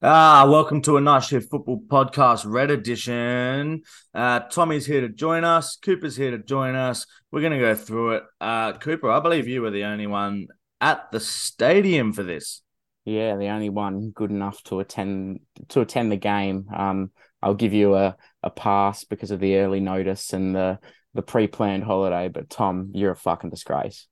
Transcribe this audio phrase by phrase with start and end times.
[0.00, 3.82] Ah, welcome to a Night Shift Football Podcast Red Edition.
[4.14, 5.76] Uh, Tommy's here to join us.
[5.76, 7.04] Cooper's here to join us.
[7.32, 8.22] We're going to go through it.
[8.40, 10.46] Uh, Cooper, I believe you were the only one
[10.80, 12.62] at the stadium for this.
[13.06, 15.40] Yeah, the only one good enough to attend
[15.70, 16.66] to attend the game.
[16.72, 17.10] Um,
[17.42, 20.78] I'll give you a, a pass because of the early notice and the
[21.14, 22.28] the pre planned holiday.
[22.28, 24.06] But Tom, you're a fucking disgrace.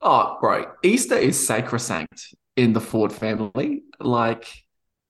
[0.00, 3.82] Oh, bro, Easter is sacrosanct in the Ford family.
[3.98, 4.63] Like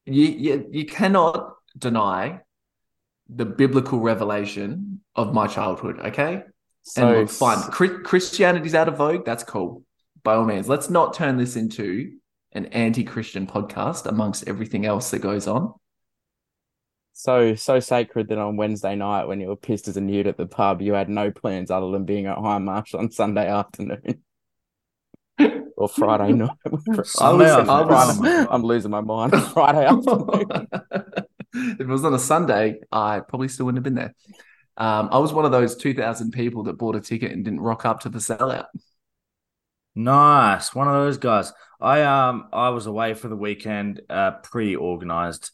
[0.07, 2.41] you, you, you cannot deny
[3.29, 5.99] the biblical revelation of my childhood.
[6.01, 6.43] Okay,
[6.83, 7.59] So and look, fine.
[7.71, 9.25] Christianity's out of vogue.
[9.25, 9.83] That's cool.
[10.23, 12.13] By all means, let's not turn this into
[12.53, 15.75] an anti-Christian podcast amongst everything else that goes on.
[17.13, 20.37] so so sacred that on Wednesday night when you were pissed as a newt at
[20.37, 24.23] the pub, you had no plans other than being at Hindmarsh on Sunday afternoon.
[25.77, 26.51] Or Friday night.
[26.67, 27.67] I'm, afternoon.
[27.67, 29.33] Friday- Oh my I'm losing my mind.
[29.53, 30.69] Friday afternoon.
[31.55, 34.15] if it was on a Sunday, I probably still wouldn't have been there.
[34.77, 37.85] Um, I was one of those 2,000 people that bought a ticket and didn't rock
[37.85, 38.67] up to the sellout.
[39.95, 41.53] Nice, one of those guys.
[41.81, 45.51] I um I was away for the weekend, uh, pre-organized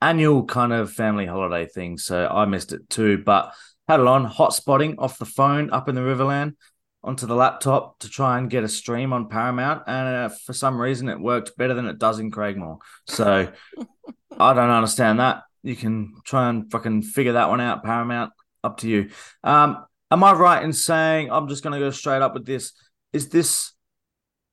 [0.00, 3.18] annual kind of family holiday thing, so I missed it too.
[3.18, 3.52] But
[3.88, 6.54] had it on hot spotting off the phone up in the Riverland
[7.02, 10.78] onto the laptop to try and get a stream on Paramount, and uh, for some
[10.80, 12.78] reason it worked better than it does in Craigmore.
[13.06, 13.50] So
[14.38, 15.42] I don't understand that.
[15.62, 18.32] You can try and fucking figure that one out, Paramount.
[18.62, 19.08] Up to you.
[19.42, 22.72] Um, am I right in saying I'm just going to go straight up with this?
[23.12, 23.72] Is this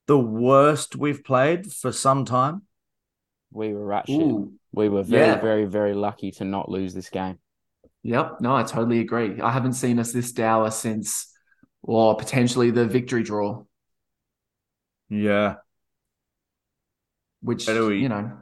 [0.06, 2.62] the worst we've played for some time?
[3.52, 4.20] We were rat shit.
[4.20, 5.40] Ooh, We were very, Yeah.
[5.40, 7.38] very, very lucky to not lose this game.
[8.02, 8.40] yep.
[8.40, 9.40] No, I totally agree.
[9.40, 11.27] I haven't seen us this dour since,
[11.82, 13.64] or potentially the victory draw,
[15.08, 15.56] Yeah.
[17.40, 18.38] which, we- you know,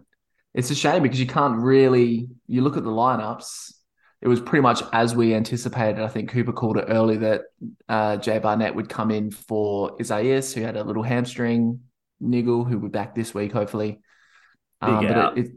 [0.55, 3.75] it's a shame because you can't really, you look at the lineups,
[4.23, 6.01] it was pretty much as we anticipated.
[6.01, 7.43] I think Cooper called it early that
[7.89, 11.81] uh, Jay Barnett would come in for Isaias, who had a little hamstring
[12.21, 14.01] niggle, who be back this week, hopefully.
[14.81, 15.53] Um, but it, it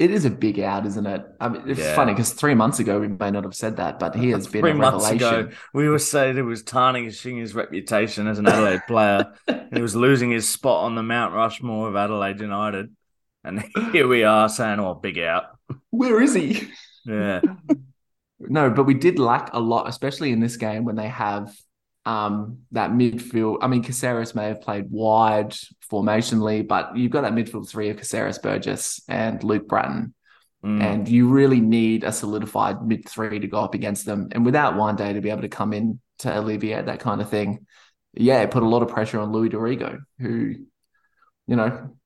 [0.00, 1.22] it is a big out, isn't it?
[1.38, 1.94] I mean, it's Yeah.
[1.94, 4.62] funny because three months ago we may not have said that, but he has been
[4.62, 8.80] Three a months ago, we were saying it was tarnishing his reputation as an Adelaide
[8.88, 9.34] player.
[9.74, 12.96] he was losing his spot on the Mount Rushmore of Adelaide United.
[13.44, 13.62] And
[13.92, 15.58] here we are saying, oh, big out.
[15.90, 16.68] Where is he?
[17.04, 17.42] Yeah.
[18.42, 21.54] No, but we did lack a lot, especially in this game when they have
[22.04, 23.58] um, that midfield.
[23.62, 25.54] I mean, Caceres may have played wide
[25.90, 30.14] formationally, but you've got that midfield three of Caceres, Burgess, and Luke Brattan,
[30.62, 30.82] Mm.
[30.82, 34.28] and you really need a solidified mid three to go up against them.
[34.32, 37.66] And without Juande to be able to come in to alleviate that kind of thing,
[38.12, 40.54] yeah, it put a lot of pressure on Louis D'Arrigo, who,
[41.46, 41.96] you know,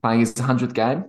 [0.00, 1.06] playing his hundredth game,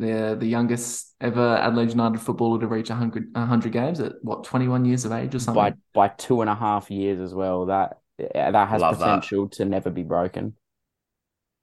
[0.00, 4.84] the the youngest ever Adelaide United footballer to reach 100, 100 games at what 21
[4.84, 5.62] years of age or something.
[5.62, 7.66] by by two and a half years as well.
[7.66, 9.04] That yeah, that has Love that.
[9.04, 10.56] potential to never be broken.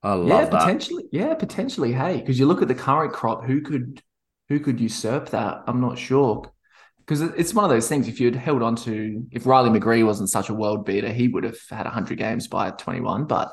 [0.03, 0.51] I love yeah, that.
[0.61, 1.03] potentially.
[1.11, 1.91] Yeah, potentially.
[1.93, 4.01] Hey, because you look at the current crop, who could
[4.49, 5.63] who could usurp that?
[5.67, 6.51] I'm not sure.
[6.99, 8.07] Because it's one of those things.
[8.07, 11.45] If you'd held on to, if Riley McGree wasn't such a world beater, he would
[11.45, 13.25] have had 100 games by 21.
[13.25, 13.49] But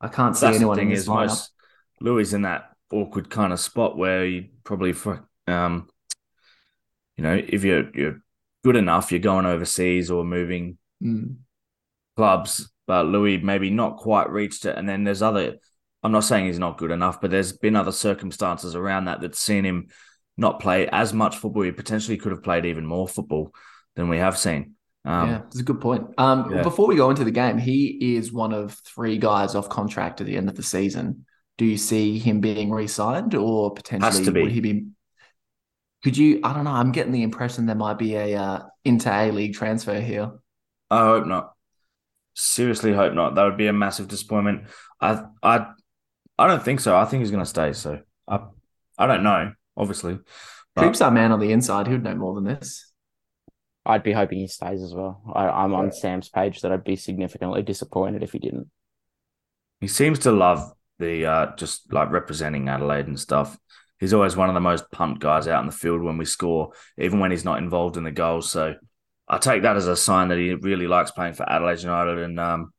[0.00, 1.28] I can't see That's the anyone in thing this is, lineup.
[1.28, 1.52] most
[2.00, 5.88] Louis in that awkward kind of spot where you probably, for um,
[7.16, 8.22] you know, if you're you're
[8.64, 11.36] good enough, you're going overseas or moving Mm.
[12.16, 14.76] clubs, but Louis maybe not quite reached it.
[14.76, 15.56] And then there's other.
[16.02, 19.38] I'm not saying he's not good enough, but there's been other circumstances around that that's
[19.38, 19.88] seen him
[20.36, 21.62] not play as much football.
[21.62, 23.52] He potentially could have played even more football
[23.96, 24.74] than we have seen.
[25.04, 26.08] Um, yeah, it's a good point.
[26.18, 26.62] Um, yeah.
[26.62, 30.26] Before we go into the game, he is one of three guys off contract at
[30.26, 31.24] the end of the season.
[31.60, 34.40] Do you see him being re-signed, or potentially to be.
[34.40, 34.86] would he be?
[36.02, 36.40] Could you?
[36.42, 36.70] I don't know.
[36.70, 40.30] I'm getting the impression there might be a uh, inter A league transfer here.
[40.90, 41.52] I hope not.
[42.34, 43.34] Seriously, hope not.
[43.34, 44.68] That would be a massive disappointment.
[45.02, 45.66] I, I,
[46.38, 46.96] I don't think so.
[46.96, 47.74] I think he's going to stay.
[47.74, 48.38] So I,
[48.96, 49.52] I don't know.
[49.76, 50.18] Obviously,
[50.74, 51.88] but Coops our man on the inside.
[51.88, 52.90] He would know more than this.
[53.84, 55.20] I'd be hoping he stays as well.
[55.34, 55.90] I, I'm on Yeah.
[55.90, 58.70] Sam's page that I'd be significantly disappointed if he didn't.
[59.82, 63.58] he seems to love the uh, just like representing Adelaide and stuff.
[63.98, 66.72] He's always one of the most pumped guys out in the field when we score,
[66.96, 68.50] even when he's not involved in the goals.
[68.50, 68.74] So
[69.28, 72.40] I take that as a sign that he really likes playing for Adelaide United, and
[72.40, 72.72] um,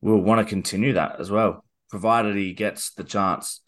[0.00, 3.60] we'll want to continue that as well, provided he gets the chance,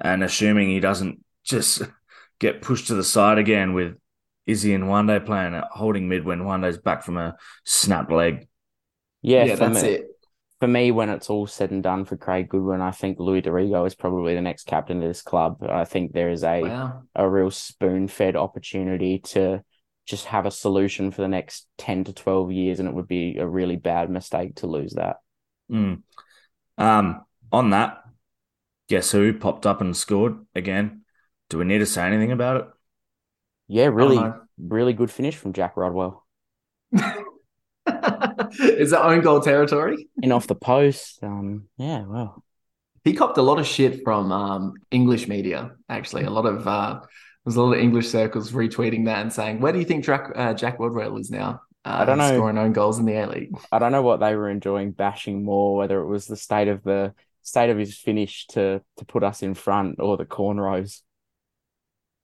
[0.00, 1.82] and assuming he doesn't just
[2.40, 3.96] get pushed to the side again with
[4.46, 8.48] Izzy and Juande playing at holding mid when Juande's back from a snapped leg.
[9.22, 10.06] Yeah, Yeah, that's me, it.
[10.60, 13.86] For me, when it's all said and done for Craig Goodwin, I think Louis D'Arrigo
[13.86, 15.62] is probably the next captain of this club.
[15.62, 17.02] I think there is a Wow.
[17.14, 19.62] a real spoon fed opportunity to
[20.06, 23.36] just have a solution for the next 10 to 12 years, and it would be
[23.36, 25.16] a really bad mistake to lose that.
[25.70, 26.02] Mm.
[26.78, 28.02] Um, on that,
[28.88, 31.02] guess who popped up and scored again?
[31.50, 32.66] Do we need to say anything about it?
[33.68, 34.20] Yeah, really,
[34.58, 36.24] really good finish from Jack Rodwell.
[38.60, 40.08] Is that own goal territory?
[40.22, 41.22] And off the post.
[41.22, 42.42] Um, yeah, well,
[43.04, 45.72] He copped a lot of shit from um, English media.
[45.88, 47.00] Actually, a lot of uh,
[47.44, 50.32] there's a lot of English circles retweeting that and saying, "Where do you think Jack
[50.34, 51.60] uh, Jack Rodwell is now?
[51.84, 52.34] Uh, I don't know.
[52.34, 55.44] scoring own goals in the A League." I don't know what they were enjoying bashing
[55.44, 59.22] more, whether it was the state of the state of his finish to to put
[59.22, 61.02] us in front or the cornrows.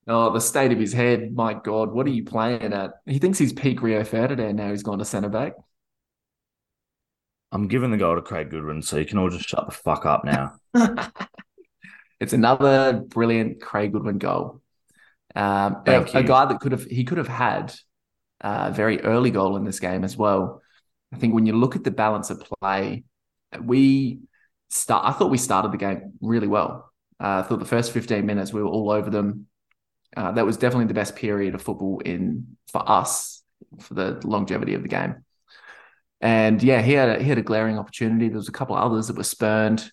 [0.08, 1.32] Oh, the state of his head!
[1.32, 2.94] My God, what are you playing at?
[3.06, 4.70] He thinks he's peak Rio Ferdinand now.
[4.70, 5.52] He's gone to centre back.
[7.52, 10.06] I'm giving the goal to Craig Goodwin, so you can all just shut the fuck
[10.06, 10.54] up now.
[12.18, 14.62] it's another brilliant Craig Goodwin goal.
[15.36, 16.26] Um, a, Thank a you.
[16.26, 17.74] guy that could have he could have had
[18.40, 20.62] a very early goal in this game as well.
[21.12, 23.04] I think when you look at the balance of play,
[23.62, 24.20] we
[24.70, 25.04] start.
[25.04, 26.90] I thought we started the game really well.
[27.22, 29.46] Uh, I thought the first 15 minutes we were all over them.
[30.16, 33.42] Uh, that was definitely the best period of football in for us
[33.80, 35.24] for the longevity of the game.
[36.22, 38.28] And yeah, he had a, he had a glaring opportunity.
[38.28, 39.90] There was a couple others that were spurned.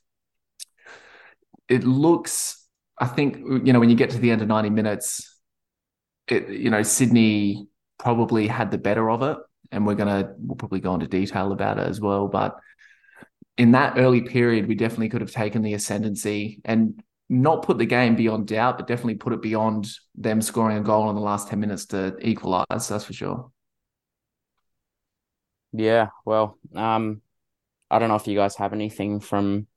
[1.67, 2.67] It looks,
[2.99, 5.35] I think, you know, when you get to the end of 90 minutes,
[6.27, 7.67] it, you know, Sydney
[7.97, 9.37] probably had the better of it.
[9.71, 12.27] And we're to, we'll probably go into detail about it as well.
[12.27, 12.59] But
[13.57, 17.85] in that early period, we definitely could have taken the ascendancy and not put the
[17.85, 21.49] game beyond doubt, but definitely put it beyond them scoring a goal in the last
[21.49, 22.65] 10 minutes to equalize.
[22.69, 23.51] That's for sure.
[25.71, 27.21] Yeah, well, um,
[27.91, 29.67] I don't know if you guys have anything from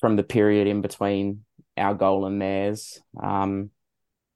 [0.00, 1.44] from the period in between
[1.76, 3.00] our goal and theirs.
[3.20, 3.70] Um,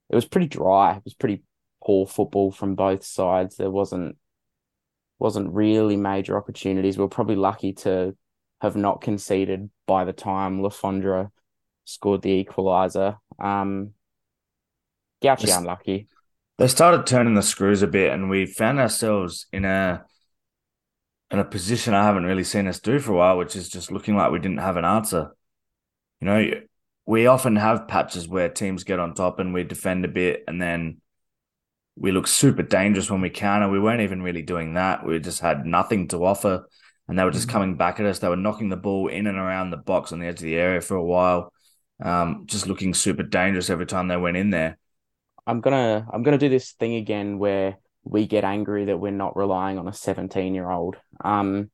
[0.09, 0.97] it was pretty dry.
[0.97, 1.43] It was pretty
[1.85, 3.57] poor football from both sides.
[3.57, 4.17] There wasn't
[5.19, 6.97] wasn't really major opportunities.
[6.97, 8.17] We are probably lucky to
[8.61, 11.31] have not conceded by the time Le Fondre
[11.85, 13.19] scored the equalizer.
[13.39, 13.93] Um,
[15.23, 15.59] Gauci Yes.
[15.59, 16.09] unlucky.
[16.59, 20.05] They started turning the screws a bit, and we found ourselves in a
[21.31, 23.93] in a position I haven't really seen us do for a while, which is just
[23.93, 25.35] looking like we didn't have an answer.
[26.21, 26.51] You know,
[27.07, 30.61] we often have patches where teams get on top and we defend a bit, and
[30.61, 30.99] then
[31.97, 33.69] we look super dangerous when we counter.
[33.69, 35.05] We weren't even really doing that.
[35.05, 36.69] We just had nothing to offer,
[37.09, 37.51] and they were just Mhm.
[37.51, 38.19] coming back at us.
[38.21, 40.57] They were knocking the ball in and around the box on the edge of the
[40.57, 41.53] area for a while,
[42.03, 44.79] um, just looking super dangerous every time they went in there.
[45.47, 49.37] I'm gonna I'm gonna do this thing again where we get angry that we're not
[49.37, 50.97] relying on a 17 year old.
[51.23, 51.71] Um,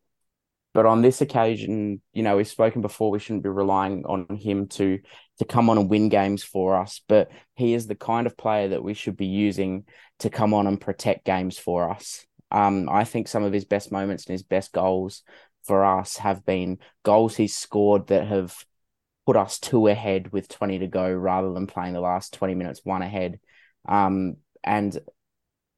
[0.75, 3.11] but on this occasion, you know, we've spoken before.
[3.11, 4.99] We shouldn't be relying on him to
[5.39, 7.01] to come on and win games for us.
[7.09, 9.85] But he is the kind of player that we should be using
[10.19, 12.27] to come on and protect games for us.
[12.51, 15.23] Um, I think some of his best moments and his best goals
[15.65, 18.55] for us have been goals he's scored that have
[19.27, 22.83] put us two ahead with 20 to go rather than playing the last 20 minutes
[22.85, 23.41] one ahead.
[23.89, 24.97] Um, and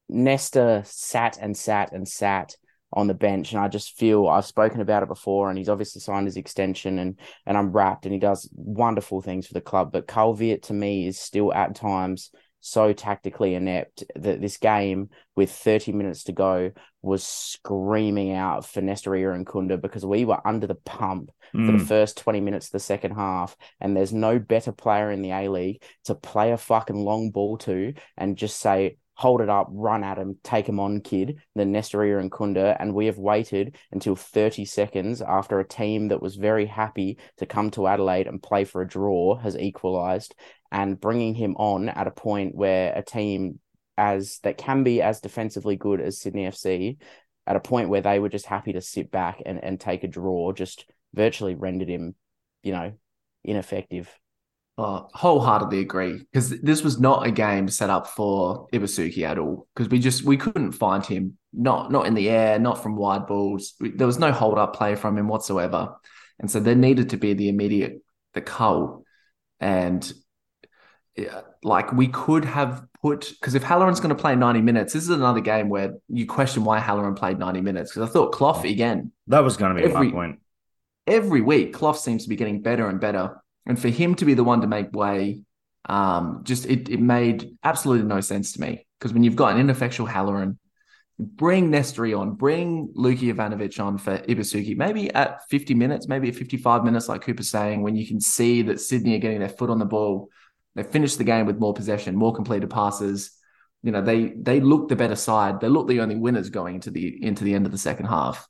[0.09, 2.55] Nesta sat and sat and sat
[2.91, 6.01] on the bench, and I just feel I've spoken about it before, and he's obviously
[6.01, 9.91] signed his extension, and and I'm wrapped, and he does wonderful things for the club.
[9.91, 15.09] But Carl Veart to me is still at times so tactically inept that this game
[15.33, 20.67] with 30 minutes to go was screaming out for Nestory Irankunda because we were under
[20.67, 21.87] the pump for the Mm.
[21.87, 23.55] first 20 minutes of the second half.
[23.79, 27.57] And there's no better player in the A League to play a fucking long ball
[27.59, 31.73] to and just say, hold it up, run at him, take him on, kid, than
[31.73, 32.77] Nestory Irankunda.
[32.79, 37.45] And we have waited until 30 seconds after a team that was very happy to
[37.45, 40.35] come to Adelaide and play for a draw has equalised
[40.71, 43.59] and bringing him on at a point where a team
[43.97, 46.95] as that can be as defensively good as Sydney FC
[47.45, 50.07] at a point where they were just happy to sit back and, and take a
[50.07, 52.15] draw just virtually rendered him,
[52.63, 52.93] you know,
[53.43, 54.17] ineffective.
[54.81, 59.67] Oh, wholeheartedly agree because this was not a game set up for Ibusuki at all
[59.75, 63.27] because we just we couldn't find him not not in the air not from wide
[63.27, 65.95] balls We- there was no hold up play from him whatsoever
[66.39, 68.01] and so there needed to be the immediate
[68.33, 69.03] the cull
[69.59, 70.01] and
[71.17, 75.03] yeah, like we could have put because if Halloran's going to play 90 minutes this
[75.03, 78.61] is another game where you question why Halloran played 90 minutes because I thought Clough
[78.63, 80.39] again That was going to be Every- my point.
[81.05, 83.41] every week, Clough seems to be getting better and better.
[83.65, 85.43] And for him to be the one to make way,
[85.87, 88.85] um, just it, it made absolutely no sense to me.
[88.99, 90.59] Because when you've got an ineffectual Halloran,
[91.19, 96.35] bring Nestory on, bring Luka Jovanovic on for Ibusuki, maybe at 50 minutes, maybe at
[96.35, 99.69] 55 minutes, like Cooper's saying, when you can see that Sydney are getting their foot
[99.69, 100.29] on the ball.
[100.75, 103.31] They finish the game with more possession, more completed passes.
[103.83, 105.59] You know, they they look the better side.
[105.59, 108.47] They look the only winners going into the into the end of the second half.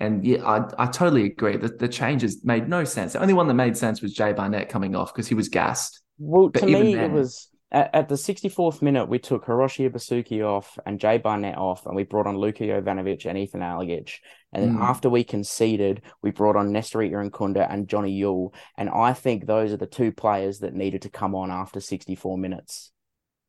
[0.00, 1.56] And yeah, I, I totally agree.
[1.56, 3.12] that the changes made no sense.
[3.12, 6.00] The only one that made sense was Jay Barnett coming off because he was gassed.
[6.18, 9.90] Well, but to me, then, it was at, at, the 64th minute, we took Hiroshi
[9.90, 14.14] Ibusuki off and Jay Barnett off, and we brought on Luka Jovanovic and Ethan Alagich.
[14.52, 14.82] And then mm.
[14.82, 18.54] after we conceded, we brought on Nestory Irankunda and Johnny Yull.
[18.76, 22.38] And I think those are the two players that needed to come on after 64
[22.38, 22.90] minutes.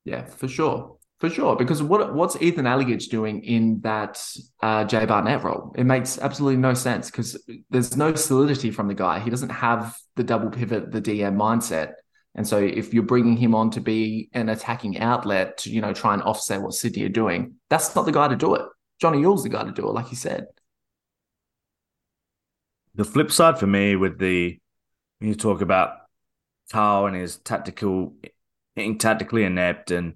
[0.03, 0.97] Yeah, for sure.
[1.19, 4.25] For sure, because what what's Ethan Alagich doing in that
[4.61, 5.75] uh, Jay Barnett role?
[5.77, 9.19] It makes absolutely no sense because there's no solidity from the guy.
[9.19, 11.93] He doesn't have the double pivot, the DM mindset.
[12.35, 15.93] And so if you're bringing him on to be an attacking outlet to, you know,
[15.93, 18.61] try and offset what Sydney are doing, that's not the guy to do it.
[19.01, 20.45] Johnny Yull's the guy to do it, like you said.
[22.95, 24.57] The flip side for me with the
[25.19, 25.91] when you talk about
[26.69, 28.13] Tao and his tactical
[28.75, 30.15] being tactically inept and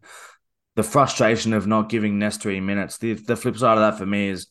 [0.75, 4.29] the frustration of not giving Nestory minutes, the the flip side of that for me
[4.29, 4.47] is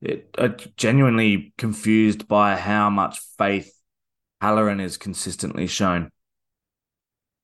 [0.00, 3.72] it uh, genuinely confused by how much faith
[4.40, 6.10] Halloran is consistently shown.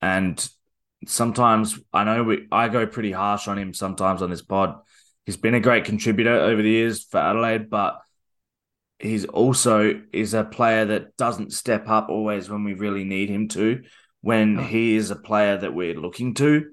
[0.00, 0.46] And
[1.06, 4.80] sometimes I know we, I go pretty harsh on him sometimes on this pod.
[5.24, 8.00] He's been a great contributor over the years for Adelaide, but
[8.98, 13.48] he's also is a player that doesn't step up always when we really need him
[13.48, 13.82] to.
[14.20, 14.62] When oh.
[14.62, 16.72] he is a player that we're looking to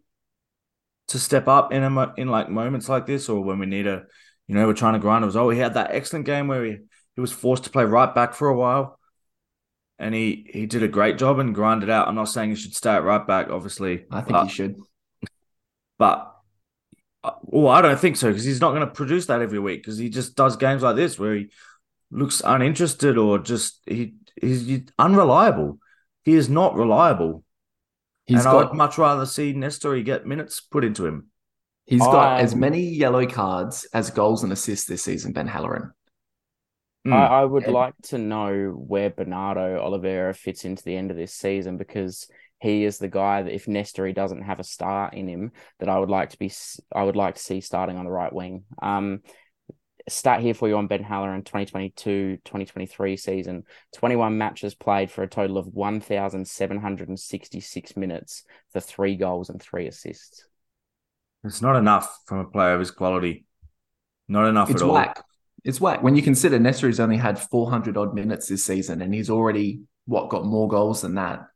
[1.09, 4.03] to step up in a in like moments like this, or when we need a,
[4.47, 5.23] you know, we're trying to grind.
[5.23, 6.77] It was oh, he had that excellent game where he
[7.15, 8.99] he was forced to play right back for a while
[9.99, 12.07] and he he did a great job and grinded out.
[12.07, 14.05] I'm not saying he should stay at right back, obviously.
[14.09, 14.77] I think but, he should,
[15.97, 16.33] but
[17.23, 19.83] uh, well, I don't think so because he's not going to produce that every week
[19.83, 21.49] because he just does games like this where he
[22.09, 25.79] looks uninterested or just he he's unreliable.
[26.23, 27.43] He is not reliable.
[28.29, 31.31] He's and got, I'd much rather see Nestory get minutes put into him.
[31.87, 35.91] He's got as many yellow cards as goals and assists this season, Ben Halloran.
[37.07, 37.13] Mm.
[37.13, 37.71] I, I, would yeah.
[37.71, 42.83] like to know where Bernardo Oliveira fits into the end of this season because he
[42.83, 46.11] is the guy that if Nestory doesn't have a star in him, that I would
[46.11, 46.51] like to be
[46.93, 48.65] I would like to see starting on the right wing.
[48.79, 49.21] Um,
[50.09, 53.63] start here for you on Ben Halloran 2022-2023 season.
[53.95, 60.45] 21 matches played for a total of 1,766 minutes for three goals and three assists.
[61.43, 63.45] It's not enough from a player of his quality.
[64.27, 65.13] Not enough it's at whack.
[65.17, 65.25] all
[65.63, 69.29] it's whack when you consider Nestory's only had 400 odd minutes this season and he's
[69.29, 71.47] already what got more goals than that.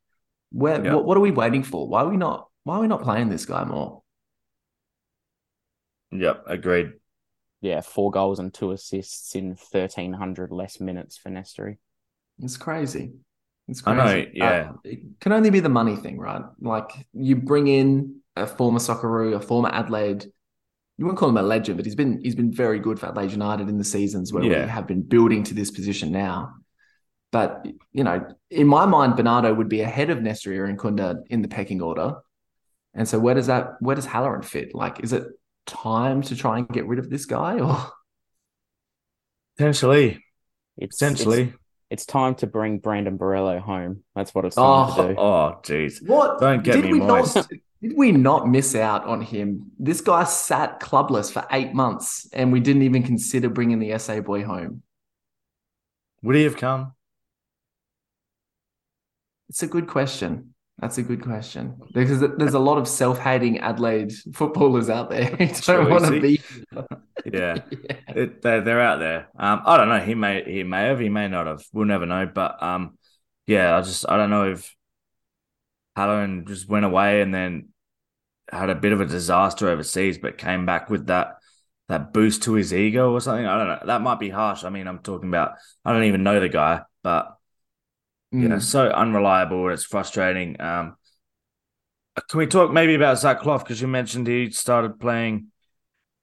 [0.51, 0.93] Where yep.
[0.93, 1.88] what, what, are we waiting for?
[1.88, 4.01] Why are we not why are we not playing this guy more?
[6.12, 6.93] Yep, agreed.
[7.63, 11.77] Yeah, four goals and two assists in 1300 less minutes for Nestory.
[12.39, 13.13] It's crazy.
[13.67, 14.00] It's crazy.
[14.00, 14.70] I know, yeah.
[14.70, 16.43] Uh, it can only be the money thing, right?
[16.60, 20.25] Like you bring in a former Socceroo, a former Adelaide
[20.98, 23.32] you wouldn't call him a legend, but he's been he's been very good for Adelaide
[23.32, 24.63] United in the seasons where yeah.
[24.63, 26.53] we have been building to this position now.
[27.32, 31.48] But you know, in my mind, Bernardo would be ahead of Nestory Irankunda in the
[31.48, 32.17] pecking order.
[32.93, 34.75] And so where does that where does Halloran fit?
[34.75, 35.24] Like, is it
[35.65, 37.77] time to try and get rid of this guy or
[39.58, 40.24] potentially?
[40.77, 41.41] It's, potentially.
[41.41, 41.58] It's,
[41.89, 44.03] it's time to bring Brandon Borrello home.
[44.15, 45.20] That's what it's time oh, to do.
[45.20, 46.08] Oh, oh, jeez.
[46.08, 46.39] What?
[46.39, 47.36] Don't get Did me moist.
[47.36, 47.50] Not,
[47.84, 49.72] did we not miss out on him?
[49.77, 54.22] This guy sat clubless for eight months and we didn't even consider bringing the SA
[54.22, 54.84] boy home.
[56.24, 56.93] Would he have come?
[59.50, 60.52] It's a good question.
[60.83, 65.47] That's a good question because there's a lot of self-hating Adelaide footballers out there who
[65.47, 66.41] don't want to be.
[67.25, 67.99] yeah, yeah.
[68.09, 69.29] It, they're, they're out there.
[69.39, 70.01] Um, I don't know.
[70.01, 70.99] He may he may have.
[70.99, 71.63] He may not have.
[71.71, 72.25] We'll never know.
[72.25, 72.97] But um,
[73.47, 74.75] yeah, I just I don't know if
[75.95, 77.69] Halloran just went away and then
[78.51, 81.37] had a bit of a disaster overseas, but came back with that
[81.87, 83.45] that boost to his ego or something.
[83.45, 83.83] I don't know.
[83.85, 84.65] That might be harsh.
[84.65, 85.53] I mean, I'm talking about
[85.85, 87.37] I don't even know the guy, but.
[88.41, 89.69] You know, so unreliable.
[89.69, 90.59] It's frustrating.
[90.59, 90.95] Um,
[92.29, 95.47] can we talk maybe about Zach Clough because you mentioned he started playing?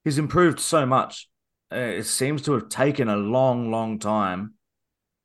[0.04, 1.28] He's improved so much.
[1.72, 4.54] Uh, it seems to have taken a long, long time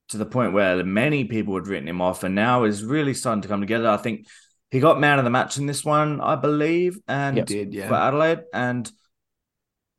[0.10, 3.42] to the point where many people had written him off, and now is really starting
[3.42, 3.90] to come together.
[3.90, 4.28] I think
[4.70, 7.46] he got man of the match in this one, I believe, and yep.
[7.48, 8.42] did yeah for Adelaide.
[8.54, 8.92] And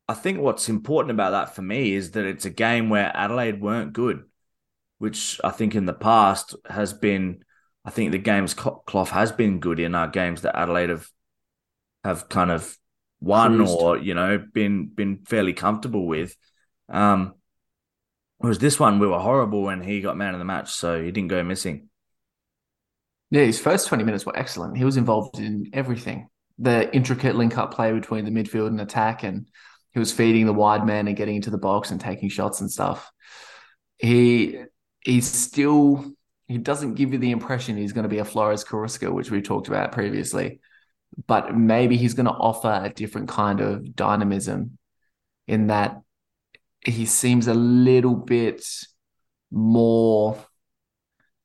[0.07, 3.59] I think what's important about that for me is that it's a game where Adelaide
[3.59, 4.23] weren't good,
[4.99, 7.43] which I think in the past has been.
[7.85, 11.07] I think the games Clough has been good in our games that Adelaide have
[12.03, 12.77] have kind of
[13.19, 13.77] won Cruised.
[13.79, 16.35] or you know been been fairly comfortable with.
[16.89, 17.35] Um,
[18.37, 21.11] whereas this one we were horrible when he got man of the match, so he
[21.11, 21.89] didn't go missing.
[23.29, 24.77] Yeah, his first 20 minutes were excellent.
[24.77, 26.29] He was involved in everything.
[26.59, 29.47] The intricate link up play between the midfield and attack, and
[29.91, 32.71] he was feeding the wide man and getting into the box and taking shots and
[32.71, 33.11] stuff.
[33.97, 34.59] He
[35.07, 36.03] he's still
[36.47, 39.41] he doesn't give you the impression he's going to be a Flores Carrusca, which we
[39.41, 40.59] talked about previously.
[41.25, 44.77] But maybe he's going to offer a different kind of dynamism
[45.47, 46.01] in that
[46.85, 48.65] he seems a little bit
[49.51, 50.37] more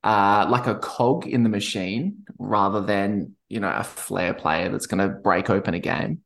[0.05, 4.87] uh, like a cog in the machine rather than you know a flair player that's
[4.87, 6.21] going to break open a game.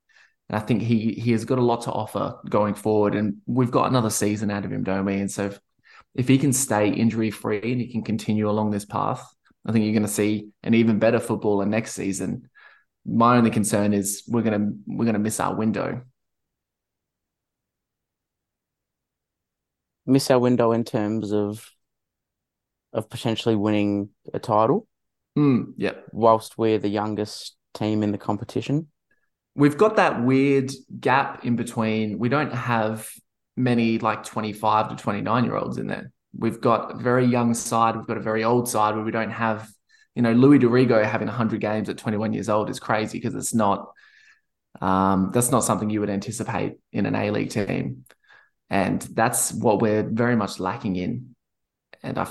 [0.49, 3.71] And I think he he has got a lot to offer going forward, and we've
[3.71, 5.16] got another season out of him, don't we?
[5.16, 5.52] And so
[6.16, 9.25] if he can stay injury free and he can continue along this path,
[9.66, 12.49] I think you're going to see an even better footballer next season.
[13.04, 16.02] My only concern is we're gonna we're gonna miss our window.
[20.06, 21.70] Miss our window in terms of
[22.92, 24.88] of potentially winning a title,
[25.37, 26.06] Mm, yep.
[26.12, 28.88] whilst we're the youngest team in the competition.
[29.54, 30.70] we've got that weird
[31.00, 32.18] gap in between.
[32.18, 33.08] We don't have
[33.57, 36.13] many like 25 to 29 year olds in there.
[36.37, 37.97] We've got a very young side.
[37.97, 39.69] We've got a very old side where we don't have,
[40.15, 43.55] you know, Louis D'Arrigo having 100 games at 21 years old is crazy because it's
[43.55, 43.91] not,
[44.81, 48.05] um, that's not something you would anticipate in an A League team.
[48.69, 51.35] And that's what we're very much lacking in.
[52.03, 52.25] And I,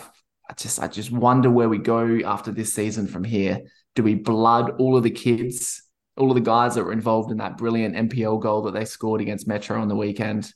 [0.48, 3.62] I just, I just wonder where we go after this season from here.
[3.96, 5.82] Do we blood all of the kids
[6.18, 9.22] all of the guys that were involved in that brilliant MPL goal that they scored
[9.22, 10.54] against Metro on the weekend?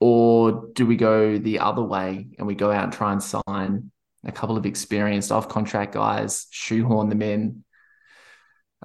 [0.00, 3.92] Or do we go the other way and we go out and try and sign
[4.24, 7.64] a couple of experienced off contract guys, shoehorn them in?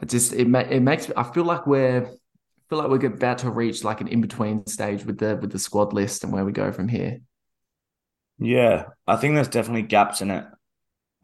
[0.01, 3.39] I just it ma- it makes I feel like we're I feel like we're about
[3.39, 6.43] to reach like an in between stage with the with the squad list and where
[6.43, 7.21] we go from here.
[8.37, 10.45] Yeah, I think there's definitely gaps in it.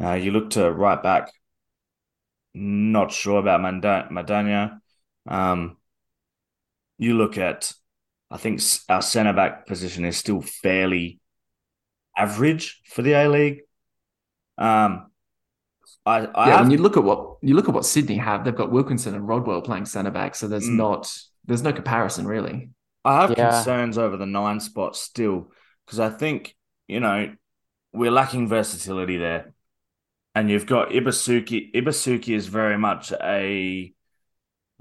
[0.01, 1.31] Uh, you look to right back.
[2.53, 4.79] Not sure about Manda- Madania.
[5.27, 5.77] Um,
[6.97, 7.73] you look at,
[8.31, 11.19] I think our centre back position is still fairly
[12.17, 13.61] average for the A League.
[14.57, 15.07] Um,
[16.05, 18.43] I, I yeah, have, when you look at what you look at what Sydney have,
[18.43, 20.77] they've got Wilkinson and Rodwell playing centre back, so there's Mm.
[20.77, 21.13] not
[21.45, 22.69] there's no comparison really.
[23.03, 23.49] I have Yeah.
[23.51, 25.51] concerns over the nine spot still
[25.85, 26.55] because I think
[26.87, 27.33] you know
[27.93, 29.53] we're lacking versatility there,
[30.35, 31.73] and you've got Ibusuki.
[31.73, 33.93] Ibusuki is very much a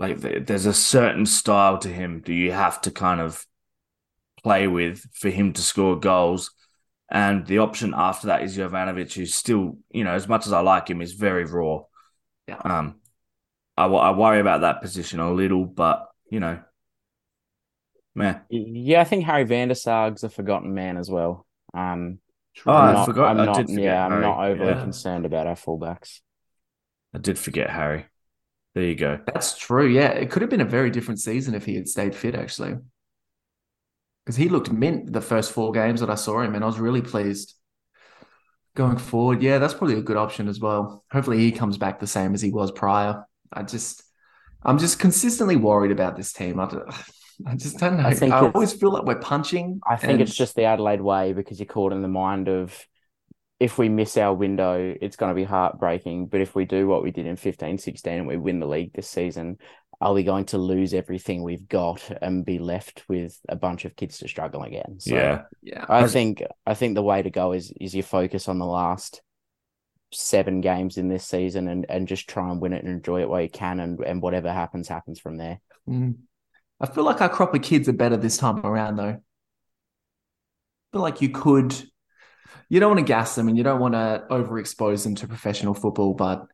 [0.01, 3.45] like there's a certain style to him that you have to kind of
[4.43, 6.51] play with for him to score goals.
[7.11, 10.61] And the option after that is Jovanovic, who's still, you know, as much as I
[10.61, 11.81] like him, is very raw.
[12.47, 12.61] Yeah.
[12.65, 13.01] Um,
[13.77, 16.61] I, I worry about that position a little, but you know,
[18.15, 18.41] man.
[18.49, 21.47] Yeah, I think Harry Van der Saag's a forgotten man as well.
[21.75, 22.21] Um,
[22.67, 24.81] Oh, I'm I not, forgot- I'm I not, did forget yeah, I'm not overly yeah.
[24.81, 26.21] concerned about our fullbacks.
[27.15, 28.07] I did forget Harry.
[28.75, 29.19] There you go.
[29.27, 29.87] That's true.
[29.89, 32.77] Yeah, it could have been a very different season if he had stayed fit, actually.
[34.25, 36.79] Because he looked mint the first four games that I saw him, and I was
[36.79, 37.55] really pleased.
[38.77, 41.05] Going forward, yeah, that's probably a good option as well.
[41.11, 43.25] Hopefully, he comes back the same as he was prior.
[43.53, 44.05] I just,
[44.63, 46.61] I'm just consistently worried about this team.
[46.61, 46.71] I,
[47.47, 48.05] I just don't know.
[48.05, 49.81] I I, think it's- always feel like we're punching.
[49.85, 52.79] I think and- it's just the Adelaide way because you're caught in the mind of
[53.61, 56.27] if we miss our window, it's going to be heartbreaking.
[56.27, 58.93] But if we do what we did in 15 16 and we win the league
[58.95, 59.59] this season,
[60.01, 63.95] are we going to lose everything we've got and be left with a bunch of
[63.95, 64.97] kids to struggle again?
[64.99, 65.43] So yeah.
[65.63, 65.85] yeah.
[65.89, 69.21] I think I think the way to go is is you focus on the last
[70.13, 73.29] seven games in this season and, and just try and win it and enjoy it
[73.29, 75.61] while you can and, and whatever happens happens from there.
[75.89, 76.17] Mm.
[76.81, 79.05] I feel like our crop of kids are better this time around, though.
[79.05, 79.19] I
[80.93, 81.75] feel like you could.
[82.71, 85.75] You don't want to gas them and you don't want to overexpose them to professional
[85.75, 86.47] football, but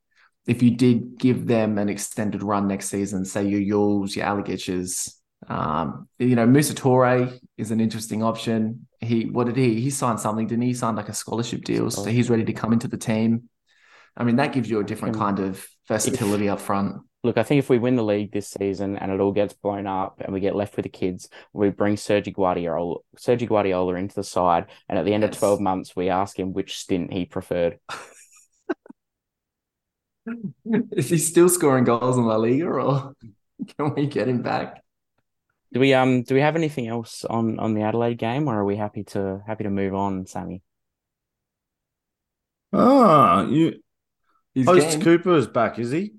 [0.47, 5.21] if you did give them an extended run next season, say your Yulls, your Alligators,
[5.49, 8.87] um, you know, Musa Toure is an interesting option.
[9.01, 9.81] He, what did he?
[9.81, 10.69] He signed something, didn't he?
[10.69, 13.49] He signed like a scholarship deal, so he's ready to come into the team.
[14.17, 17.03] I mean, that gives you a different kind of versatility up front.
[17.25, 19.87] Look, I think if we win the league this season and it all gets blown
[19.87, 24.15] up and we get left with the kids, we bring Sergi Guardiola, Sergi Guardiola into
[24.15, 27.25] the side, and at the end of 12 months, we ask him which stint he
[27.25, 27.81] preferred.
[30.93, 33.15] Is he still scoring goals in La Liga, or
[33.77, 34.83] can we get him back?
[35.73, 38.65] Do we um do we have anything else on on the Adelaide game, or are
[38.65, 40.63] we happy to happy to move on, Sammy?
[42.73, 43.81] Oh, you
[44.55, 45.03] His Host game.
[45.03, 46.15] Cooper is back, is he?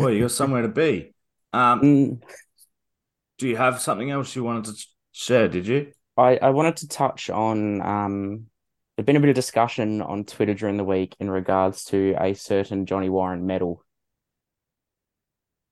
[0.00, 1.12] Well, you got somewhere to be.
[1.52, 2.22] Um, Mm,
[3.38, 5.48] do you have something else you wanted to share?
[5.48, 5.92] Did you?
[6.16, 8.46] I, I wanted to touch on um
[8.96, 12.34] there's been a bit of discussion on Twitter during the week in regards to a
[12.34, 13.82] certain Johnny Warren medal.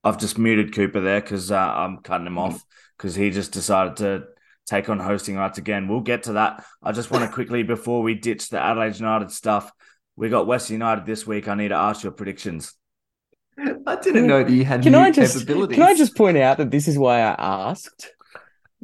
[0.02, 2.64] I've just muted Cooper there because uh, I'm cutting him off
[2.96, 4.24] because he just decided to
[4.64, 5.88] take on hosting rights again.
[5.88, 6.64] We'll get to that.
[6.82, 9.70] I just want to quickly, before we ditch the Adelaide United stuff,
[10.16, 11.48] we got West United this week.
[11.48, 12.72] I need to ask your predictions.
[13.86, 15.74] I didn't know that you had Can I just capabilities.
[15.76, 17.34] can I just point out that this is why I
[17.70, 18.10] asked?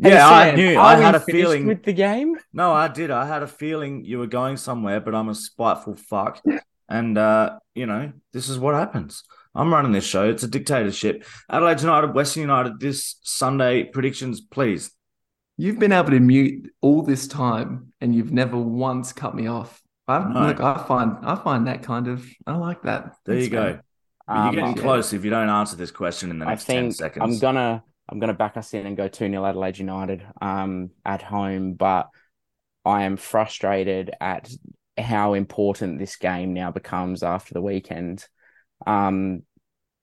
[0.01, 0.79] Hey, Yeah, I Sam, knew.
[0.79, 2.37] I had a feeling- with the game.
[2.53, 3.11] No, I did.
[3.11, 6.43] I had a feeling you were going somewhere, but I'm a spiteful fuck.
[6.89, 9.23] And, uh, you know, this is what happens.
[9.55, 10.29] I'm running this show.
[10.29, 11.25] It's a dictatorship.
[11.49, 14.91] Adelaide United, Western United, this Sunday predictions, please.
[15.57, 19.81] You've been able to mute all this time, and you've never once cut me off.
[20.09, 20.49] I No.
[20.49, 20.61] look.
[20.61, 21.17] I find.
[21.23, 22.27] I find that kind of.
[22.47, 23.13] I like that.
[23.25, 23.63] There Thanks, you go.
[23.63, 23.81] man.
[24.27, 26.65] But you're Um, getting close if you don't answer this question in the I next
[26.65, 27.23] 10 seconds.
[27.25, 31.23] I'm gonna I'm gonna back us in and go 2 0 Adelaide United um at
[31.23, 32.09] home, but
[32.85, 34.51] I am frustrated at
[34.99, 38.27] how important this game now becomes after the weekend.
[38.87, 39.43] Um,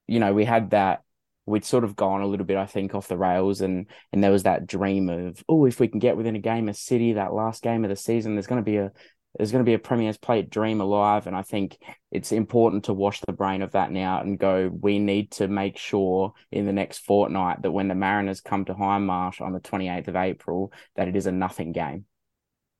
[0.08, 1.02] you know, we had that
[1.46, 4.32] we'd sort of gone a little bit, I think, off the rails and and there
[4.32, 7.34] was that dream of, oh, if we can get within a game of City, that
[7.34, 8.92] last game of the season, there's gonna be a
[9.38, 11.26] there's going to be a Premier's Plate dream alive.
[11.28, 11.78] And I think
[12.12, 15.78] it's important to wash the brain of that now and go, we need to make
[15.78, 20.10] sure in the next fortnight that when the Mariners come to Hindmarsh on the 28th
[20.10, 22.06] of April, that it is a nothing game.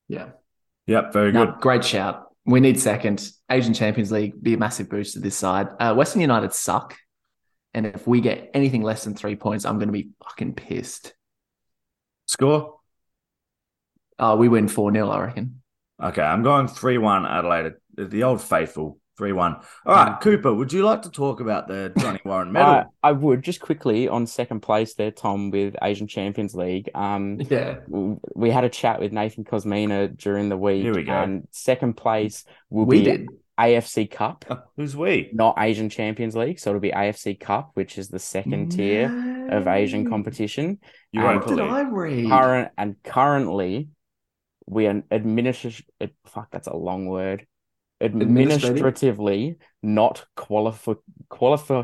[0.08, 0.30] Yeah.
[0.88, 1.56] Yep, very No, good.
[1.62, 2.28] great shout.
[2.46, 3.30] We need second.
[3.50, 5.68] Asian Champions League be a massive boost to this side.
[5.80, 6.98] Uh, Western United suck,
[7.74, 11.14] and if we get anything less than three points, I'm going to be fucking pissed.
[12.26, 12.80] Score?
[14.18, 15.61] Uh, we win four 0 I reckon.
[16.02, 17.74] Okay, I'm going 3 1 Adelaide.
[17.96, 19.56] The old faithful 3 1.
[19.86, 22.86] All right, Cooper, would you like to talk about the Johnny Warren medal?
[23.04, 26.90] I, I would just quickly on second place there, Tom, with Asian Champions League.
[26.96, 31.12] Um, Yeah, we had a chat with Nathan Kosmina during the week, Here we go.
[31.14, 33.28] and second place will we be did.
[33.60, 34.46] AFC Cup,
[34.78, 35.30] Who's we?
[35.34, 36.58] not Asian Champions League.
[36.60, 40.80] So it'll be AFC Cup, which is the second tier of Asian competition.
[41.12, 41.70] You Um, won't What did.
[41.70, 42.28] I read?
[42.30, 43.90] Current and currently,
[44.68, 45.86] we are administration.
[46.00, 47.46] Eh, fuck, that's a long word.
[48.02, 50.94] Administratively not qualify
[51.30, 51.84] qualify.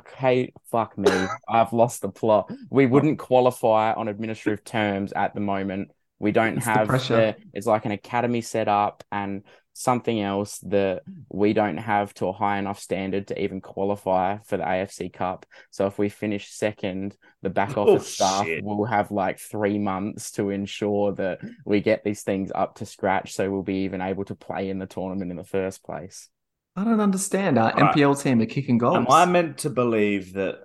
[0.71, 1.11] Fuck me,
[1.47, 2.51] I've lost the plot.
[2.71, 5.91] We wouldn't qualify on administrative terms at the moment.
[6.19, 7.15] We don't It's have pressure.
[7.15, 9.43] the, it's like an academy set up and
[9.79, 14.57] something else that we don't have to a high enough standard to even qualify for
[14.57, 15.45] the AFC Cup.
[15.69, 18.63] So if we finish second, the back Oh, office staff shit.
[18.63, 23.33] will have like three months to ensure that we get these things up to scratch
[23.33, 26.29] so we'll be even able to play in the tournament in the first place.
[26.75, 27.59] I don't understand.
[27.59, 27.95] Our Right.
[27.95, 28.97] MPL team are kicking goals.
[28.97, 30.55] Am I meant to believe that?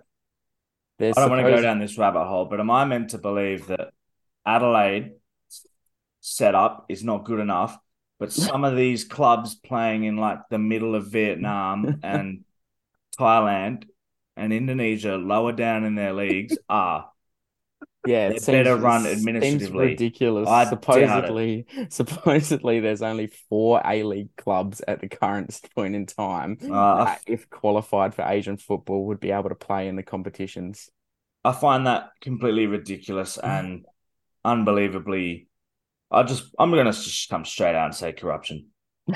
[0.98, 3.18] There's I don't want to go down this rabbit hole, but am I meant to
[3.18, 3.90] believe that
[4.46, 5.12] Adelaide
[6.20, 7.76] setup is not good enough?
[8.22, 12.44] But some of these clubs playing in like the middle of Vietnam and
[13.18, 13.86] Thailand
[14.36, 17.10] and Indonesia, lower down in their leagues, are.
[18.06, 19.86] Yeah, it better run seems administratively.
[19.86, 20.48] ridiculous.
[20.48, 26.58] I supposedly, supposedly, there's only four A League clubs at the current point in time
[26.62, 30.90] Uh, that, if qualified for Asian football, would be able to play in the competitions.
[31.44, 33.84] I find that completely ridiculous and
[34.44, 35.48] unbelievably.
[36.12, 38.66] I just, I'm going to just come straight out and say corruption.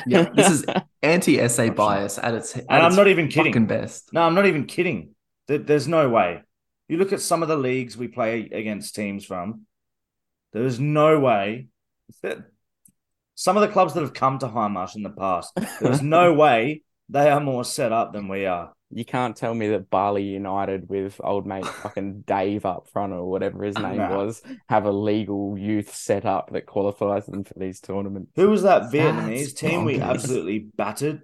[0.06, 0.64] Yeah, this is
[1.02, 3.52] anti SA bias at its at And I'm its not even kidding.
[3.52, 4.12] fucking best.
[4.12, 5.14] No, I'm not even kidding.
[5.46, 6.42] There- There's no way.
[6.88, 9.62] You look at some of the leagues we play against teams from.
[10.52, 11.68] There's no way
[12.22, 12.38] that
[13.34, 15.52] some of the clubs that have come to Hindmarsh in the past.
[15.80, 18.72] There's no way they are more set up than we are.
[18.90, 23.28] You can't tell me that Bali United with old mate fucking Dave up front or
[23.28, 24.16] whatever his name Nah.
[24.16, 28.30] was have a legal youth set up that qualifies them for these tournaments.
[28.36, 31.22] Who was that That's Vietnamese team we absolutely battered?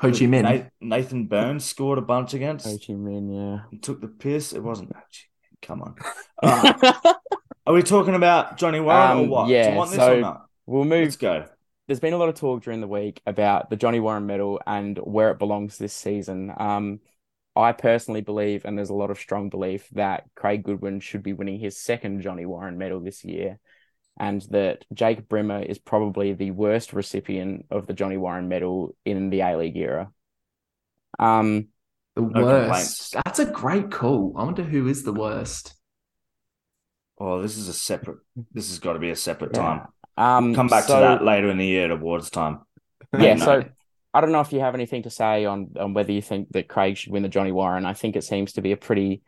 [0.00, 0.68] Ho Chi Minh.
[0.80, 2.66] Nathan Burns scored a bunch against.
[2.66, 4.52] Ho Chi Minh, He took the piss.
[4.52, 4.94] It wasn't.
[4.94, 5.66] Ho Chi Minh.
[5.66, 5.94] Come on.
[6.42, 7.14] Uh,
[7.66, 9.46] are we talking about Johnny Warren or Um, what?
[9.46, 10.46] Do yeah, you want this so or not?
[10.66, 11.46] we'll move Let's go.
[11.86, 14.98] There's been a lot of talk during the week about the Johnny Warren medal and
[14.98, 16.52] where it belongs this season.
[16.56, 17.00] Um,
[17.54, 21.32] I personally believe, and there's a lot of strong belief, that Craig Goodwin should be
[21.32, 23.58] winning his second Johnny Warren medal this year,
[24.18, 29.30] and that Jake Brimmer is probably the worst recipient of the Johnny Warren medal in
[29.30, 30.10] the A League era.
[31.18, 31.68] Um,
[32.14, 32.62] The No worst.
[32.64, 33.10] complaints.
[33.24, 34.34] That's a great call.
[34.36, 35.74] I wonder who is the worst.
[37.18, 38.18] Oh, this is a separate.
[38.52, 39.60] This has got to be a separate Yeah.
[39.62, 39.88] time.
[40.16, 42.60] Um, Come back so- to that later in the year at awards time.
[43.18, 43.44] Yeah, No.
[43.44, 43.64] so
[44.12, 46.68] I don't know if you have anything to say on on whether you think that
[46.68, 47.86] Craig should win the Johnny Warren.
[47.86, 49.22] I think it seems to be a pretty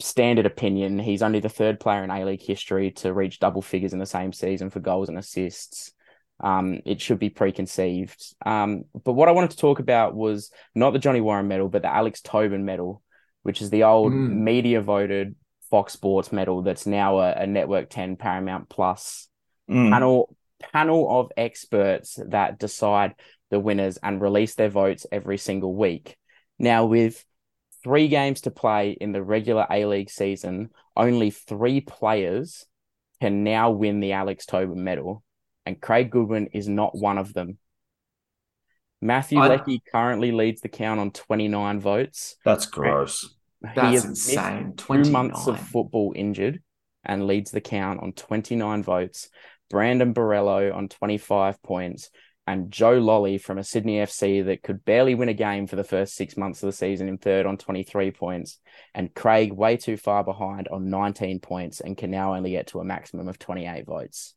[0.00, 3.92] standard opinion, he's only the third player in A League history to reach double figures
[3.92, 5.92] in the same season for goals and assists.
[6.40, 8.22] Um, it should be preconceived.
[8.44, 11.80] Um, but what I wanted to talk about was not the Johnny Warren medal, but
[11.82, 13.02] the Alex Tobin medal,
[13.42, 14.30] which is the old Mm.
[14.40, 15.34] media voted
[15.70, 19.28] Fox Sports medal that's now a, a Network 10 Paramount Plus
[19.70, 19.90] Mm.
[19.90, 20.36] panel
[20.72, 23.14] panel of experts that decide
[23.50, 26.16] the winners and release their votes every single week.
[26.58, 27.24] Now, with
[27.84, 32.64] three games to play in the regular A League season, only three players
[33.20, 35.22] can now win the Alex Tobin medal,
[35.66, 37.58] and Craig Goodwin is not one of them.
[39.02, 42.36] Matthew I- Leckie currently leads the count on 29 votes.
[42.44, 43.34] That's gross.
[43.62, 44.72] he That's has insane.
[44.76, 45.12] two 29.
[45.12, 46.62] months of football injured
[47.04, 49.28] and leads the count on 29 votes.
[49.68, 52.10] Brandon Borrello on 25 points,
[52.46, 55.84] and Joe Lolley from a Sydney FC that could barely win a game for the
[55.84, 58.58] first six months of the season in third on 23 points,
[58.94, 62.80] and Craig way too far behind on 19 points and can now only get to
[62.80, 64.34] a maximum of 28 votes.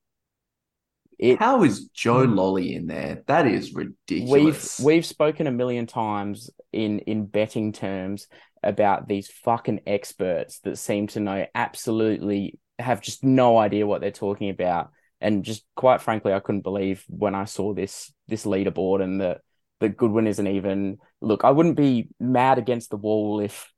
[1.20, 3.24] It, How is Joe Lolley in there?
[3.28, 4.80] That is ridiculous.
[4.80, 8.28] we've we've spoken a million times in in betting terms
[8.64, 14.12] about these fucking experts that seem to know absolutely have just no idea what they're
[14.12, 19.02] talking about and just quite frankly I couldn't believe when I saw this this leaderboard
[19.02, 19.42] and that
[19.80, 23.72] that Goodwin isn't even look I wouldn't be mad against the wall if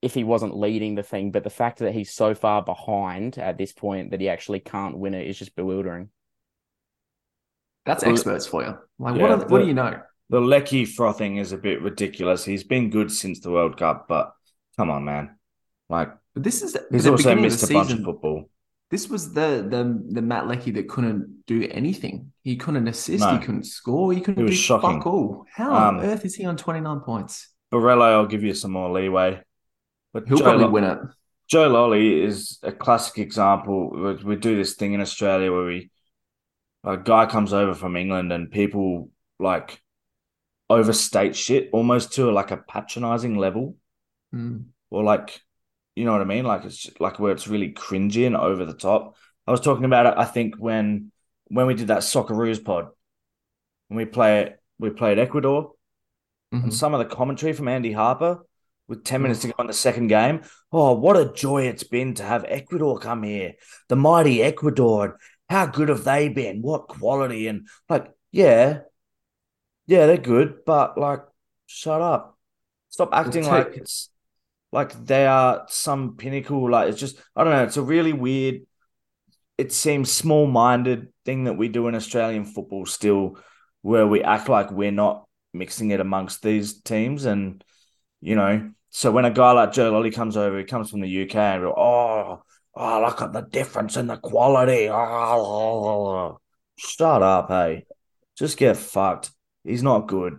[0.00, 3.58] if he wasn't leading the thing but the fact that he's so far behind at
[3.58, 6.10] this point that he actually can't win it is just bewildering
[7.84, 8.78] That's experts for you.
[8.98, 10.00] Like, yeah, what, are, what do you know?
[10.30, 12.44] The Leckie frothing is a bit ridiculous.
[12.44, 14.32] He's been good since the World Cup, but
[14.76, 15.36] come on, man.
[15.88, 18.48] Like But this is he's the also beginning of missed a the bunch of football.
[18.92, 19.82] This was the the
[20.16, 22.30] the Matt Leckie that couldn't do anything.
[22.44, 23.24] He couldn't assist.
[23.24, 23.32] No.
[23.32, 24.12] He couldn't score.
[24.12, 24.98] He couldn't do shocking.
[24.98, 25.46] fuck all.
[25.50, 27.48] How Um, on earth is he on twenty nine points?
[27.72, 29.40] Borrello, I'll give you some more leeway.
[30.12, 30.98] But He'll Joe probably win it.
[31.48, 33.90] Joe Lolley is a classic example.
[33.90, 35.90] We, we do this thing in Australia where we
[36.84, 39.80] a guy comes over from England and people like
[40.68, 43.76] overstate shit almost to like a patronizing level,
[44.34, 44.64] Mm.
[44.90, 45.40] or like
[45.94, 46.44] you know what I mean?
[46.44, 49.16] Like it's like where it's really cringy and over the top.
[49.46, 50.14] I was talking about it.
[50.16, 51.12] I think when
[51.48, 52.88] when we did that Socceroos pod,
[53.88, 55.72] when we play it, we played Ecuador,
[56.52, 56.64] Mhm.
[56.64, 58.46] and some of the commentary from Andy Harper
[58.88, 60.42] with 10 minutes to go in the second game.
[60.70, 63.54] Oh, what a joy it's been to have Ecuador come here.
[63.88, 65.04] The mighty Ecuador.
[65.04, 65.14] And
[65.48, 66.62] how good have they been?
[66.62, 67.46] What quality?
[67.48, 68.80] And like, yeah,
[69.86, 71.20] yeah, they're good, but like,
[71.66, 72.38] shut up.
[72.88, 74.10] Stop acting take- like it's
[74.72, 76.70] like they are some pinnacle.
[76.70, 77.64] Like, it's just, I don't know.
[77.64, 78.62] It's a really weird,
[79.58, 83.38] it seems small minded thing that we do in Australian football still,
[83.82, 87.26] where we act like we're not mixing it amongst these teams.
[87.26, 87.62] And,
[88.22, 91.22] you know, so when a guy like Joe Lolley comes over, he comes from the
[91.22, 92.42] UK and we're, oh,
[92.74, 94.88] oh, look at the difference in the quality.
[94.90, 96.38] Oh,
[96.78, 97.84] shut up, hey.
[98.38, 99.30] Just get fucked.
[99.64, 100.38] He's not good.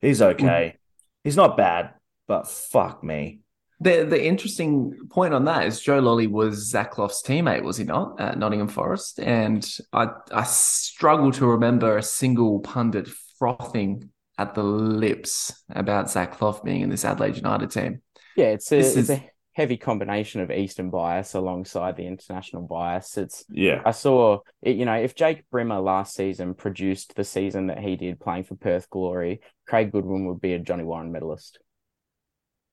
[0.00, 0.74] He's okay.
[0.74, 0.78] Mm.
[1.24, 1.94] He's not bad,
[2.26, 3.41] but fuck me.
[3.82, 7.84] The the interesting point on that is Joe Lolley was Zach Clough's teammate, was he
[7.84, 9.18] not, at Nottingham Forest?
[9.20, 16.40] And I I struggle to remember a single pundit frothing at the lips about Zach
[16.40, 18.02] Loft being in this Adelaide United team.
[18.36, 23.18] Yeah, it's a it's is- a heavy combination of Eastern bias alongside the international bias.
[23.18, 23.82] It's Yeah.
[23.84, 27.96] I saw it, you know, if Jake Brimmer last season produced the season that he
[27.96, 31.58] did playing for Perth Glory, Craig Goodwin would be a Johnny Warren medalist.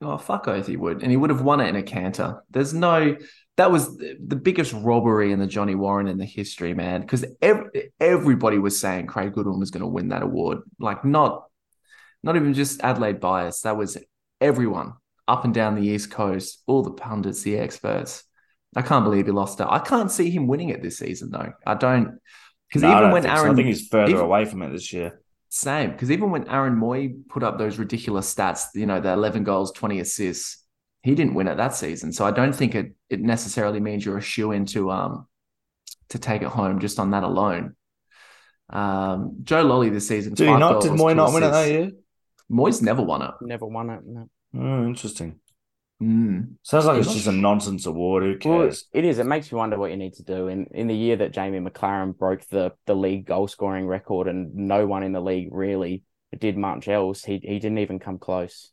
[0.02, 2.42] Oh fuck oath he would, and he would have won it in a canter.
[2.50, 3.18] There's no
[3.58, 7.02] that was the biggest robbery in the Johnny Warren in the history, man.
[7.02, 7.66] Because ev-
[8.00, 10.60] everybody was saying Craig Goodwin was going to win that award.
[10.80, 11.44] Like not,
[12.24, 13.62] not even just Adelaide bias.
[13.64, 13.98] That was
[14.40, 14.94] everyone
[15.28, 18.24] up and down the East Coast, all the pundits, the experts.
[18.78, 19.68] I can't believe he lost it.
[19.70, 21.52] I can't see him winning it this season though.
[21.68, 22.18] I don't
[22.70, 23.42] because No, I even don't when think so.
[23.42, 25.20] Aaron, I think he's further even- away from it this year.
[25.50, 29.44] Same, because even when Aaron Mooy put up those ridiculous stats, you know, the 11
[29.44, 30.64] goals, 20 assists,
[31.02, 32.14] he didn't win it that season.
[32.14, 35.28] So I don't think it it necessarily means you're a shoe in to um
[36.10, 37.76] to take it home just on that alone.
[38.70, 40.36] Um, Joe Lolley this season.
[40.36, 40.82] Did he five not?
[40.82, 41.72] Did Moy two not win it that assists.
[41.72, 41.92] year?
[42.52, 43.32] Mooy's never won it.
[43.42, 44.02] Never won it.
[44.06, 44.30] No.
[44.56, 45.40] Oh, interesting.
[46.02, 46.56] Mm.
[46.64, 48.24] Sounds like I'm it's not just a nonsense award.
[48.24, 48.86] Who Well, cares?
[48.94, 49.20] it is.
[49.20, 50.48] It makes you wonder what you need to do.
[50.48, 54.56] In in the year that Jamie Maclaren broke the the league goal scoring record, and
[54.56, 56.04] no one in the league really
[56.38, 58.72] did much else, he he didn't even come close.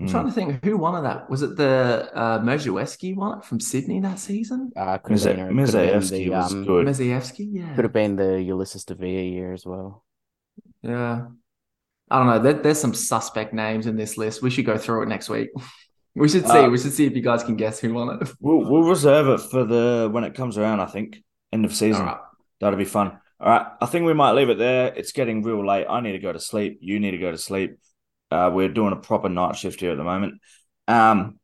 [0.00, 0.10] I'm Mm.
[0.12, 1.28] trying to think who won it that.
[1.28, 4.70] Was it the uh Mierzejewski won it from Sydney that season?
[4.76, 6.86] Uh, could have Mize- been, could have been the was um, good.
[6.86, 7.74] Mierzejewski, yeah.
[7.74, 10.04] could have been the Ulises Dávila year as well.
[10.82, 11.26] Yeah.
[12.10, 12.38] I don't know.
[12.38, 14.42] There, there's some suspect names in this list.
[14.42, 15.50] We should go through it next week.
[16.14, 16.58] We should see.
[16.58, 18.28] Uh, we should see if you guys can guess who won it.
[18.40, 20.80] We'll we'll reserve it for the when it comes around.
[20.80, 22.06] I think end of season.
[22.06, 22.16] Right.
[22.58, 23.20] That'll be fun.
[23.40, 24.92] All right, I think we might leave it there.
[24.96, 25.86] It's getting real late.
[25.88, 26.78] I need to go to sleep.
[26.80, 27.78] You need to go to sleep.
[28.32, 30.40] Uh, we're doing a proper night shift here at the moment.
[30.88, 31.38] Um,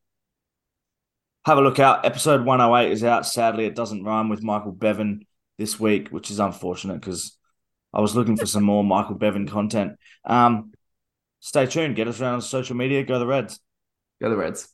[1.45, 2.05] have a look out.
[2.05, 3.27] Episode 108 is out.
[3.27, 5.25] Sadly, it doesn't rhyme with Michael Bevan
[5.57, 7.37] this week, which is unfortunate because
[7.95, 9.93] I was looking for some more Michael Bevan content.
[10.25, 10.73] Um,
[11.41, 11.95] stay tuned.
[11.95, 13.05] Get us around on social media.
[13.05, 13.61] Go the Reds.
[14.21, 14.74] Go the Reds.